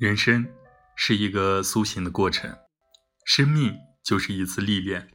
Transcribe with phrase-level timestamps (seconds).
[0.00, 0.50] 人生
[0.96, 2.56] 是一个苏醒的过程，
[3.26, 5.10] 生命就是一次历练。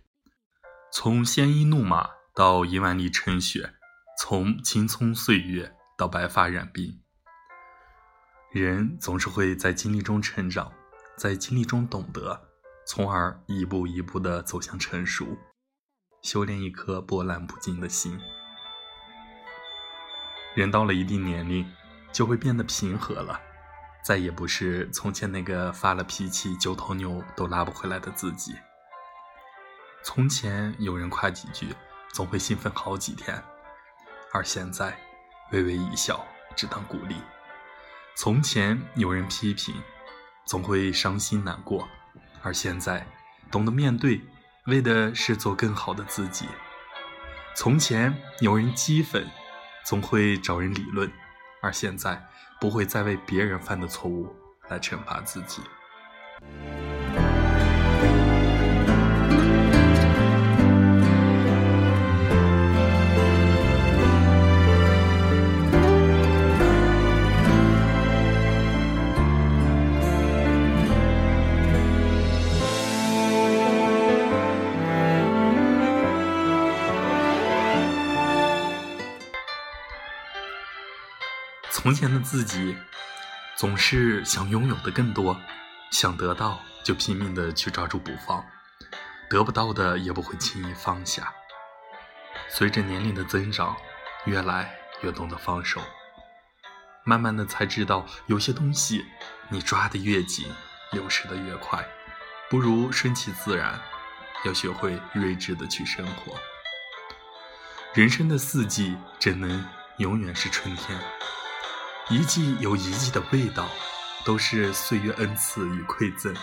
[0.93, 3.73] 从鲜衣怒马到一万里尘雪，
[4.21, 6.99] 从青葱岁月到白发染鬓，
[8.51, 10.71] 人总是会在经历中成长，
[11.17, 12.39] 在经历中懂得，
[12.85, 15.35] 从而一步一步地走向成熟，
[16.21, 18.19] 修炼一颗波澜不惊的心。
[20.53, 21.65] 人到了一定年龄，
[22.13, 23.41] 就会变得平和了。
[24.05, 28.55] 再也不是从前那个发了脾气九头牛都拉不回来的自己。
[30.03, 31.75] 从前有人夸几句，
[32.13, 33.43] 总会兴奋好几天，
[34.31, 34.95] 而现在
[35.51, 36.23] 微微一笑，
[36.55, 37.15] 只当鼓励。
[38.15, 39.73] 从前有人批评，
[40.45, 41.87] 总会伤心难过，
[42.43, 43.03] 而现在
[43.49, 44.21] 懂得面对，
[44.67, 46.45] 为的是做更好的自己。
[47.55, 49.25] 从前有人讥讽，
[49.83, 51.11] 总会找人理论，
[51.65, 52.21] 而现在。
[52.59, 54.27] 不会再为别人犯的错误
[54.69, 55.61] 来惩罚自己。
[81.85, 82.75] 从前的自己，
[83.55, 85.39] 总是想拥有的更多，
[85.91, 88.43] 想得到就拼命的去抓住不放，
[89.29, 91.31] 得不到的也不会轻易放下。
[92.49, 93.77] 随着年龄的增长，
[94.25, 95.79] 越来越懂得放手，
[97.03, 99.05] 慢慢的才知道，有些东西
[99.49, 100.51] 你抓得越紧，
[100.91, 101.87] 流失的越快，
[102.49, 103.79] 不如顺其自然，
[104.43, 106.35] 要学会睿智的去生活。
[107.93, 109.63] 人生的四季，怎能
[109.99, 110.99] 永远是春天？
[112.07, 113.67] 一季有一季的味道，
[114.23, 116.35] 都是岁月恩赐与馈赠。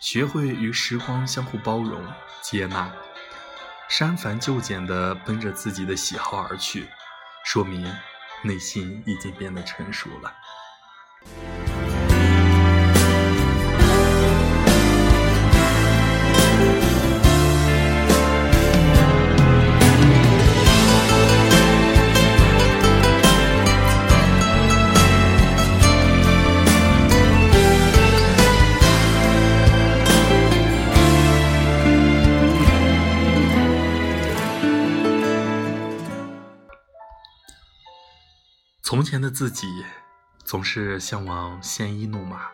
[0.00, 2.04] 学会与时光相互包容、
[2.42, 2.90] 接纳，
[3.88, 6.88] 删繁就简的奔着自己的喜好而去，
[7.44, 7.94] 说明
[8.42, 10.34] 内心已经变得成熟了。
[38.88, 39.84] 从前的自己
[40.46, 42.46] 总是向往鲜衣怒马，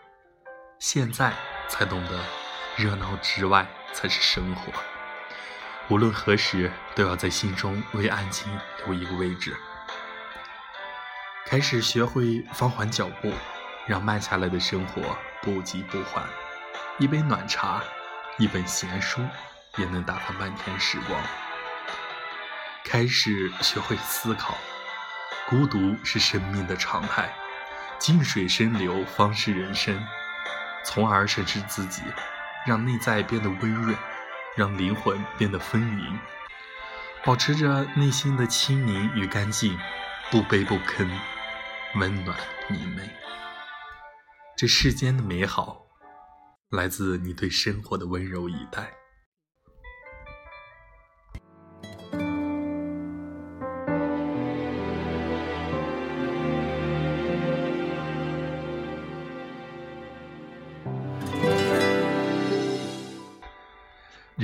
[0.81, 1.33] 现在
[1.69, 2.25] 才懂得
[2.77, 4.73] 热闹之外才是生活。
[5.89, 8.49] 无论何时，都要在心中为安静
[8.85, 9.57] 留一个位置。
[11.47, 13.33] 开始学会放缓脚步，
[13.87, 16.29] 让慢下来的生活不急不缓。
[16.99, 17.81] 一杯暖茶，
[18.39, 19.21] 一本闲书，
[19.77, 21.17] 也能打发半天时光。
[22.83, 24.57] 开始学会思考。
[25.49, 27.33] 孤独是生命的常态，
[27.99, 30.03] 静水深流方是人生。
[30.85, 32.03] 从而审视自己，
[32.67, 33.97] 让内在变得温润，
[34.57, 36.19] 让灵魂变得丰盈，
[37.25, 39.79] 保持着内心的清明与干净，
[40.31, 41.09] 不卑不吭，
[41.97, 42.39] 温暖
[42.69, 43.09] 明媚。
[44.57, 45.83] 这世间的美好，
[46.71, 49.04] 来自你对生活的温柔以待。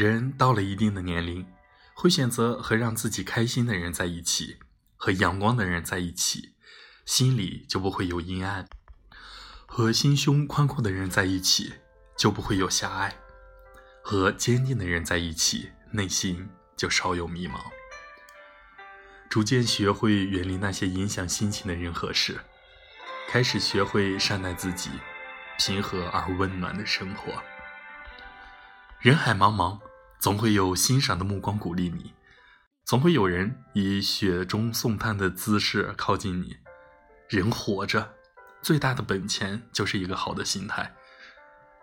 [0.01, 1.47] 人到了一定的年龄，
[1.93, 4.57] 会选择和让自己开心的人在一起，
[4.97, 6.55] 和阳光的人在一起，
[7.05, 8.65] 心里就不会有阴暗；
[9.67, 11.75] 和心胸宽阔的人在一起，
[12.17, 13.11] 就不会有狭隘；
[14.03, 16.49] 和坚定的人在一起，内心
[16.79, 17.61] 就少有迷茫。
[19.29, 22.41] 逐渐学会远离那些影响心情的人和事，
[23.29, 24.89] 开始学会善待自己，
[25.59, 27.35] 平和而温暖的生活。
[28.99, 29.79] 人海茫茫，
[30.21, 32.13] 总会有欣赏的目光鼓励你，
[32.85, 36.59] 总会有人以雪中送炭的姿势靠近你。
[37.29, 38.13] 人活着，
[38.61, 40.95] 最大的本钱就是一个好的心态。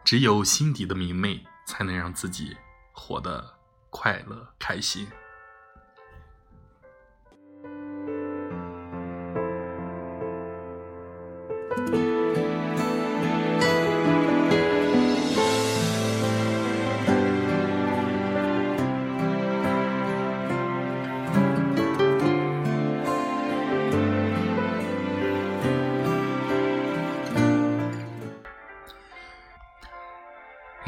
[0.06, 2.56] 只有心底的明媚，才能让自己
[2.92, 3.58] 活得
[3.90, 5.08] 快乐开心。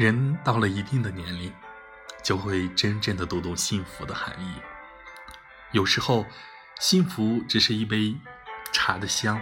[0.00, 1.52] 人到了一定的年龄，
[2.24, 4.54] 就会真正的读懂幸福的含义。
[5.72, 6.24] 有时候，
[6.78, 8.16] 幸福只是一杯
[8.72, 9.38] 茶的香，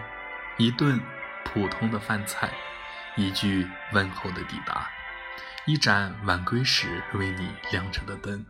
[0.56, 1.00] 一顿
[1.44, 2.50] 普通的饭菜，
[3.14, 4.90] 一句问候的抵达，
[5.64, 8.44] 一盏晚归时为你亮着的灯。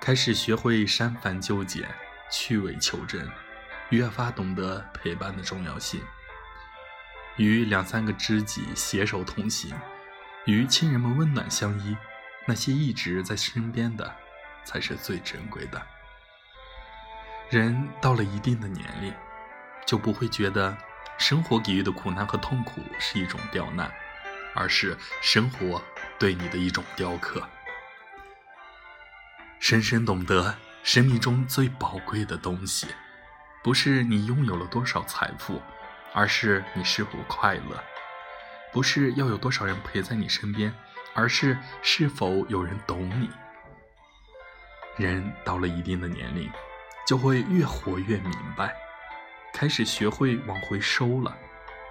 [0.00, 1.88] 开始学会删繁就简，
[2.28, 3.30] 去伪求真，
[3.90, 6.02] 越发懂得陪伴的重要性。
[7.36, 9.72] 与两三个知己携手同行，
[10.46, 11.96] 与亲人们温暖相依，
[12.46, 14.14] 那些一直在身边的，
[14.64, 15.82] 才是最珍贵的。
[17.50, 19.12] 人到了一定的年龄，
[19.84, 20.76] 就不会觉得
[21.18, 23.92] 生活给予的苦难和痛苦是一种刁难，
[24.54, 25.82] 而是生活
[26.16, 27.42] 对你的一种雕刻。
[29.58, 30.54] 深深懂得，
[30.84, 32.86] 生命中最宝贵的东西，
[33.64, 35.60] 不是你拥有了多少财富，
[36.14, 37.82] 而是你是否快乐；
[38.72, 40.72] 不是要有多少人陪在你身边，
[41.14, 43.30] 而是是否有人懂你。
[44.96, 46.50] 人到了一定的年龄。
[47.06, 48.74] 就会越活越明白，
[49.54, 51.32] 开始学会往回收了，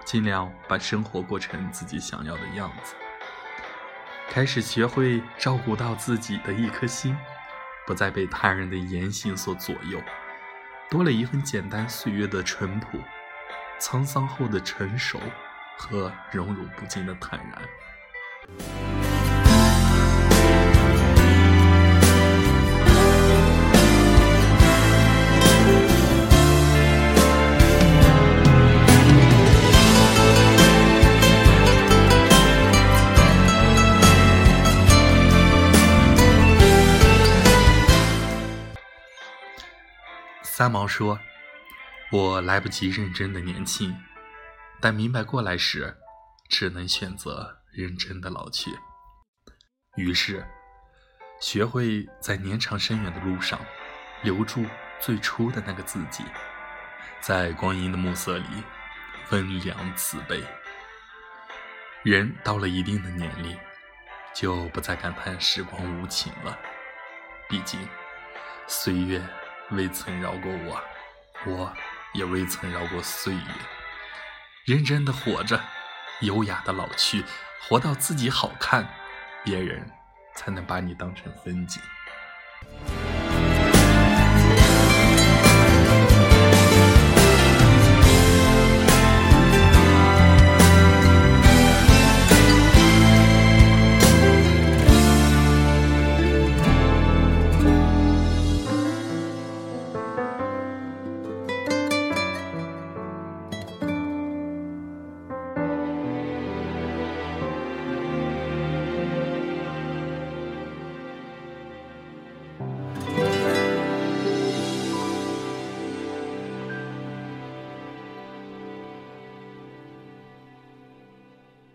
[0.04, 2.94] 尽量把生活过成自己想要的样子。
[4.28, 7.16] 开始学会照顾到自己的一颗心，
[7.86, 9.98] 不再被他人的言行所左右，
[10.90, 12.98] 多了一份简单岁月的淳朴，
[13.80, 15.18] 沧桑后的成熟
[15.76, 17.62] 和荣辱不惊的坦然。
[40.56, 41.20] 三毛说
[42.10, 43.94] ：“我来不及认真的年轻，
[44.86, 45.96] 但明白过来时，
[46.48, 48.70] 只能选择认真的老去。
[49.96, 50.46] 于是，
[51.40, 53.58] 学会在年长深远的路上，
[54.22, 54.64] 留住
[55.00, 56.22] 最初的那个自己，
[57.20, 58.46] 在光阴的暮色里，
[59.30, 60.40] 温良慈悲。
[62.04, 63.58] 人到了一定的年龄，
[64.32, 66.56] 就不再感叹时光无情了，
[67.48, 67.80] 毕竟，
[68.68, 69.20] 岁月。”
[69.72, 70.80] 未曾饶过我，
[71.44, 71.76] 我
[72.14, 73.40] 也未曾饶过岁月。
[74.66, 75.60] 认真的活着，
[76.22, 77.22] 优雅的老去，
[77.62, 78.84] 活到自己好看，
[79.44, 79.88] 别人
[80.34, 81.80] 才能把你当成风景。